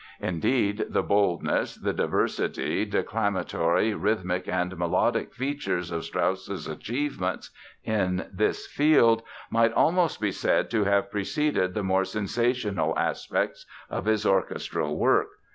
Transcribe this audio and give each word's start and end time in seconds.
Indeed, 0.19 0.85
the 0.89 1.03
boldness, 1.03 1.75
the 1.75 1.93
diversity, 1.93 2.85
declamatory, 2.85 3.93
rhythmic 3.93 4.47
and 4.47 4.75
melodic 4.75 5.31
features 5.31 5.91
of 5.91 6.03
Strauss's 6.05 6.67
achievements 6.67 7.51
in 7.83 8.25
this 8.33 8.65
field 8.65 9.21
might 9.51 9.73
almost 9.73 10.19
be 10.19 10.31
said 10.31 10.71
to 10.71 10.85
have 10.85 11.11
preceded 11.11 11.75
the 11.75 11.83
more 11.83 12.03
sensational 12.03 12.97
aspects 12.97 13.67
of 13.91 14.05
his 14.05 14.25
orchestral 14.25 14.97
works. 14.97 15.37